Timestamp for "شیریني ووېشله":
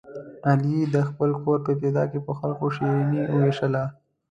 2.75-3.83